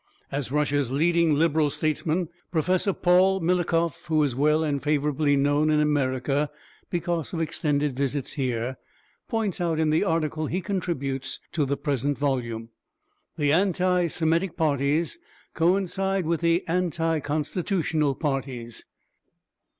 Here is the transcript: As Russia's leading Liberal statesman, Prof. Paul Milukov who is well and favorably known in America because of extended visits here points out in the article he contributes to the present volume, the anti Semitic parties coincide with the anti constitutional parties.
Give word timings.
As 0.31 0.51
Russia's 0.51 0.89
leading 0.89 1.35
Liberal 1.35 1.69
statesman, 1.69 2.29
Prof. 2.51 2.87
Paul 3.03 3.39
Milukov 3.39 4.03
who 4.07 4.23
is 4.23 4.35
well 4.35 4.63
and 4.63 4.81
favorably 4.81 5.35
known 5.35 5.69
in 5.69 5.79
America 5.79 6.49
because 6.89 7.35
of 7.35 7.39
extended 7.39 7.95
visits 7.95 8.33
here 8.33 8.77
points 9.27 9.61
out 9.61 9.77
in 9.79 9.91
the 9.91 10.03
article 10.03 10.47
he 10.47 10.59
contributes 10.59 11.39
to 11.51 11.65
the 11.67 11.77
present 11.77 12.17
volume, 12.17 12.69
the 13.37 13.53
anti 13.53 14.07
Semitic 14.07 14.57
parties 14.57 15.19
coincide 15.53 16.25
with 16.25 16.41
the 16.41 16.67
anti 16.67 17.19
constitutional 17.19 18.15
parties. 18.15 18.85